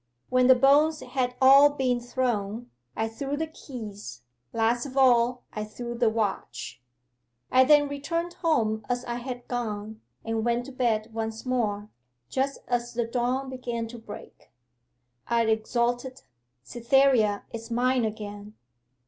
When 0.29 0.47
the 0.47 0.55
bones 0.55 1.01
had 1.01 1.35
all 1.39 1.69
been 1.73 1.99
thrown, 1.99 2.71
I 2.95 3.07
threw 3.07 3.37
the 3.37 3.45
keys; 3.45 4.23
last 4.51 4.87
of 4.87 4.97
all 4.97 5.43
I 5.53 5.63
threw 5.63 5.93
the 5.95 6.09
watch. 6.09 6.81
'I 7.51 7.65
then 7.65 7.87
returned 7.87 8.33
home 8.33 8.83
as 8.89 9.05
I 9.05 9.17
had 9.17 9.47
gone, 9.47 10.01
and 10.25 10.43
went 10.43 10.65
to 10.65 10.71
bed 10.71 11.13
once 11.13 11.45
more, 11.45 11.89
just 12.31 12.61
as 12.67 12.95
the 12.95 13.05
dawn 13.05 13.47
began 13.51 13.87
to 13.89 13.99
break. 13.99 14.51
I 15.27 15.43
exulted 15.43 16.23
"Cytherea 16.63 17.43
is 17.53 17.69
mine 17.69 18.03
again!" 18.03 18.55